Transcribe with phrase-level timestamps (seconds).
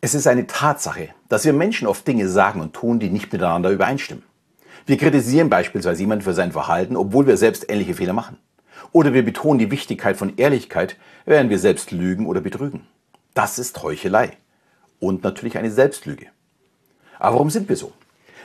[0.00, 3.70] Es ist eine Tatsache, dass wir Menschen oft Dinge sagen und tun, die nicht miteinander
[3.70, 4.22] übereinstimmen.
[4.86, 8.38] Wir kritisieren beispielsweise jemanden für sein Verhalten, obwohl wir selbst ähnliche Fehler machen.
[8.92, 12.86] Oder wir betonen die Wichtigkeit von Ehrlichkeit, während wir selbst lügen oder betrügen.
[13.34, 14.36] Das ist Heuchelei.
[15.00, 16.26] Und natürlich eine Selbstlüge.
[17.18, 17.92] Aber warum sind wir so?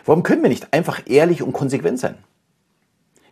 [0.06, 2.18] Warum können wir nicht einfach ehrlich und konsequent sein?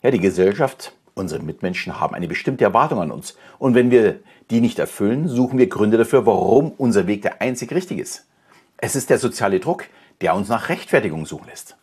[0.04, 3.36] Ja, die Gesellschaft, unsere Mitmenschen haben eine bestimmte Erwartung an uns.
[3.60, 4.20] Und wenn wir
[4.50, 8.26] die nicht erfüllen, suchen wir Gründe dafür, warum unser Weg der einzig richtige ist.
[8.78, 9.86] Es ist der soziale Druck,
[10.22, 11.76] der uns nach Rechtfertigung suchen lässt.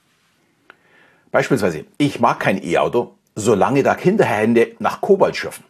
[1.31, 5.65] Beispielsweise, ich mag kein E-Auto, solange da Kinderhände nach Kobalt schürfen.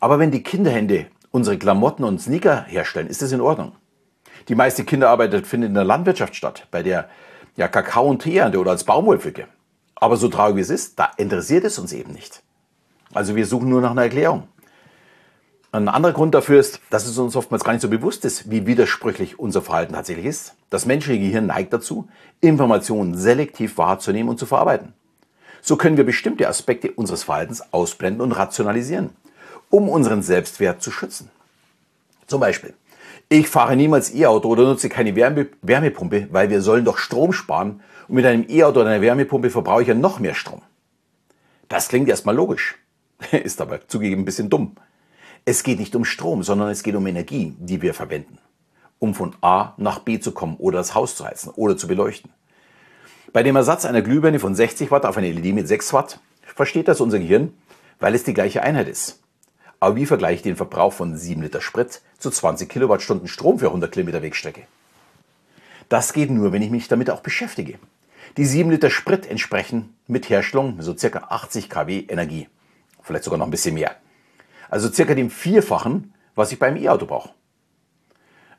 [0.00, 3.72] Aber wenn die Kinderhände unsere Klamotten und Sneaker herstellen, ist das in Ordnung.
[4.48, 7.08] Die meiste Kinderarbeit findet in der Landwirtschaft statt, bei der
[7.56, 9.46] ja Kakao und Tee oder als Baumwollpflücke.
[10.04, 12.42] Aber so traurig wie es ist, da interessiert es uns eben nicht.
[13.14, 14.48] Also wir suchen nur nach einer Erklärung.
[15.72, 18.66] Ein anderer Grund dafür ist, dass es uns oftmals gar nicht so bewusst ist, wie
[18.66, 20.56] widersprüchlich unser Verhalten tatsächlich ist.
[20.68, 22.06] Das menschliche Gehirn neigt dazu,
[22.42, 24.92] Informationen selektiv wahrzunehmen und zu verarbeiten.
[25.62, 29.08] So können wir bestimmte Aspekte unseres Verhaltens ausblenden und rationalisieren,
[29.70, 31.30] um unseren Selbstwert zu schützen.
[32.26, 32.74] Zum Beispiel,
[33.28, 37.80] ich fahre niemals E-Auto oder nutze keine Wärme Wärmepumpe, weil wir sollen doch Strom sparen
[38.08, 40.62] und mit einem E-Auto oder einer Wärmepumpe verbrauche ich ja noch mehr Strom.
[41.68, 42.76] Das klingt erstmal logisch,
[43.32, 44.76] ist aber zugegeben ein bisschen dumm.
[45.44, 48.38] Es geht nicht um Strom, sondern es geht um Energie, die wir verwenden,
[48.98, 52.30] um von A nach B zu kommen oder das Haus zu heizen oder zu beleuchten.
[53.32, 56.20] Bei dem Ersatz einer Glühbirne von 60 Watt auf eine LED mit 6 Watt
[56.54, 57.52] versteht das unser Gehirn,
[57.98, 59.23] weil es die gleiche Einheit ist.
[59.80, 63.66] Aber wie vergleiche ich den Verbrauch von 7 Liter Sprit zu 20 Kilowattstunden Strom für
[63.66, 64.62] 100 Kilometer Wegstrecke?
[65.88, 67.78] Das geht nur, wenn ich mich damit auch beschäftige.
[68.36, 72.48] Die 7 Liter Sprit entsprechen mit Herstellung so circa 80 kW Energie.
[73.02, 73.96] Vielleicht sogar noch ein bisschen mehr.
[74.70, 77.30] Also circa dem Vierfachen, was ich beim E-Auto brauche.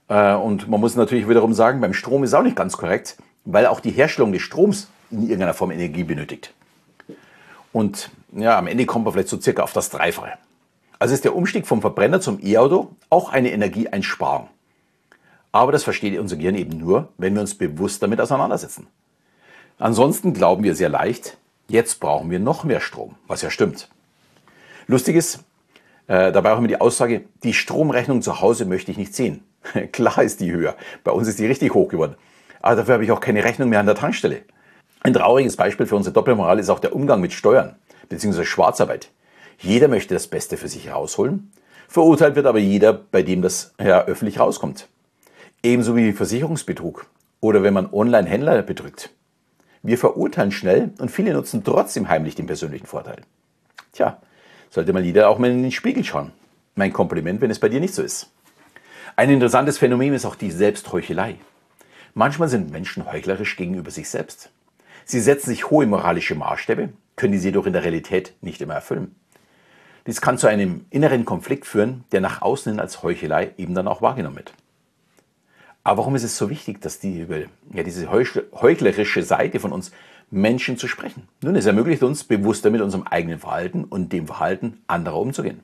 [0.08, 3.66] Äh, und man muss natürlich wiederum sagen, beim Strom ist auch nicht ganz korrekt, weil
[3.66, 6.54] auch die Herstellung des Stroms in irgendeiner Form Energie benötigt.
[7.74, 10.34] Und ja, am Ende kommt man vielleicht so circa auf das Dreifache.
[11.00, 14.50] Also ist der Umstieg vom Verbrenner zum E-Auto auch eine Energieeinsparung.
[15.52, 18.88] Aber das versteht unser Gehirn eben nur, wenn wir uns bewusst damit auseinandersetzen.
[19.78, 23.90] Ansonsten glauben wir sehr leicht, jetzt brauchen wir noch mehr Strom, was ja stimmt.
[24.88, 25.44] Lustig ist,
[26.08, 29.44] äh, dabei auch immer die Aussage, die Stromrechnung zu Hause möchte ich nicht sehen.
[29.92, 30.76] Klar ist die höher.
[31.04, 32.16] Bei uns ist die richtig hoch geworden.
[32.62, 34.44] Aber dafür habe ich auch keine Rechnung mehr an der Tankstelle.
[35.02, 37.76] Ein trauriges Beispiel für unsere Doppelmoral ist auch der Umgang mit Steuern
[38.10, 38.44] bzw.
[38.44, 39.10] Schwarzarbeit.
[39.60, 41.52] Jeder möchte das Beste für sich herausholen,
[41.88, 44.88] verurteilt wird aber jeder, bei dem das ja, öffentlich rauskommt.
[45.64, 47.08] Ebenso wie Versicherungsbetrug
[47.40, 49.10] oder wenn man Online-Händler betrügt.
[49.82, 53.22] Wir verurteilen schnell und viele nutzen trotzdem heimlich den persönlichen Vorteil.
[53.94, 54.22] Tja,
[54.70, 56.32] sollte mal jeder auch mal in den Spiegel schauen.
[56.76, 58.32] Mein Kompliment, wenn es bei dir nicht so ist.
[59.16, 61.36] Ein interessantes Phänomen ist auch die Selbstheuchelei.
[62.14, 64.50] Manchmal sind Menschen heuchlerisch gegenüber sich selbst.
[65.06, 69.16] Sie setzen sich hohe moralische Maßstäbe, können diese jedoch in der Realität nicht immer erfüllen.
[70.08, 73.88] Dies kann zu einem inneren Konflikt führen, der nach außen hin als Heuchelei eben dann
[73.88, 74.54] auch wahrgenommen wird.
[75.84, 77.28] Aber warum ist es so wichtig, dass die
[77.74, 79.92] ja, diese heuchlerische Seite von uns
[80.32, 81.28] Menschen zu sprechen.
[81.42, 85.62] Nun, es ermöglicht uns, bewusster mit unserem eigenen Verhalten und dem Verhalten anderer umzugehen.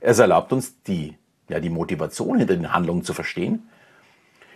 [0.00, 1.16] Es erlaubt uns, die,
[1.48, 3.68] ja, die Motivation hinter den Handlungen zu verstehen.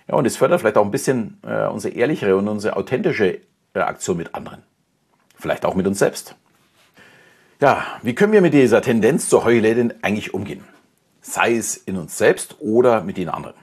[0.08, 3.40] Ja, und es fördert vielleicht auch ein bisschen äh, unsere ehrlichere und unsere authentische
[3.74, 4.62] äh, Aktion mit anderen.
[5.36, 6.36] Vielleicht auch mit uns selbst.
[7.62, 10.64] Ja, wie können wir mit dieser Tendenz zur Heuchelei denn eigentlich umgehen?
[11.20, 13.54] Sei es in uns selbst oder mit den anderen.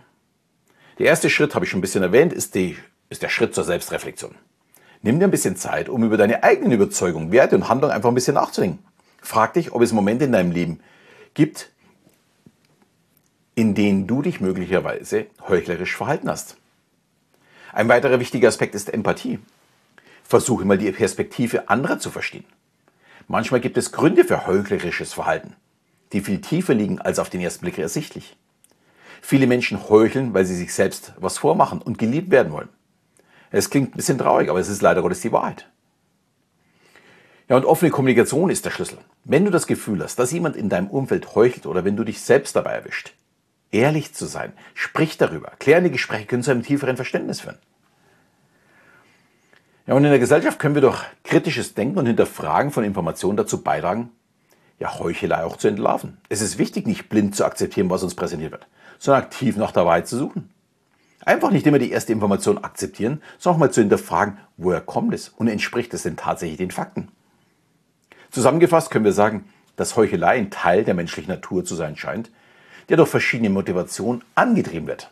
[1.00, 2.78] Der erste Schritt, habe ich schon ein bisschen erwähnt, ist, die,
[3.10, 4.36] ist der Schritt zur Selbstreflexion.
[5.02, 8.16] Nimm dir ein bisschen Zeit, um über deine eigenen Überzeugungen, Werte und Handlungen einfach ein
[8.16, 8.86] bisschen nachzudenken.
[9.22, 10.80] Frag dich, ob es Momente in deinem Leben
[11.34, 11.70] gibt,
[13.54, 16.56] in denen du dich möglicherweise heuchlerisch verhalten hast.
[17.74, 19.40] Ein weiterer wichtiger Aspekt ist Empathie.
[20.24, 22.46] Versuche mal die Perspektive anderer zu verstehen.
[23.32, 25.56] Manchmal gibt es Gründe für heuchlerisches Verhalten,
[26.14, 28.36] die viel tiefer liegen als auf den ersten Blick ersichtlich.
[29.22, 32.70] Viele Menschen heucheln, weil sie sich selbst was vormachen und geliebt werden wollen.
[33.52, 35.70] Es klingt ein bisschen traurig, aber es ist leider Gottes die Wahrheit.
[37.48, 38.98] Ja, und offene Kommunikation ist der Schlüssel.
[39.26, 42.22] Wenn du das Gefühl hast, dass jemand in deinem Umfeld heuchelt oder wenn du dich
[42.22, 43.14] selbst dabei erwischt,
[43.70, 45.52] ehrlich zu sein, sprich darüber.
[45.60, 47.60] Klärende Gespräche können zu einem tieferen Verständnis führen.
[49.90, 53.64] Ja, und in der Gesellschaft können wir durch kritisches Denken und Hinterfragen von Informationen dazu
[53.64, 54.12] beitragen,
[54.78, 56.20] ja, Heuchelei auch zu entlarven.
[56.30, 58.68] Es ist wichtig, nicht blind zu akzeptieren, was uns präsentiert wird,
[59.00, 60.52] sondern aktiv nach der Wahrheit zu suchen.
[61.26, 65.30] Einfach nicht immer die erste Information akzeptieren, sondern auch mal zu hinterfragen, woher kommt es
[65.30, 67.08] und entspricht es denn tatsächlich den Fakten.
[68.30, 72.30] Zusammengefasst können wir sagen, dass Heuchelei ein Teil der menschlichen Natur zu sein scheint,
[72.90, 75.10] der durch verschiedene Motivationen angetrieben wird.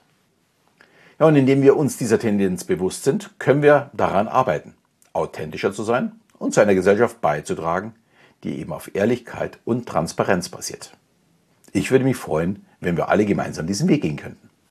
[1.20, 4.76] Ja, und indem wir uns dieser Tendenz bewusst sind, können wir daran arbeiten,
[5.14, 7.96] authentischer zu sein und zu einer Gesellschaft beizutragen,
[8.44, 10.96] die eben auf Ehrlichkeit und Transparenz basiert.
[11.74, 14.47] Ich würde mich freuen, wenn wir alle gemeinsam diesen Weg gehen könnten.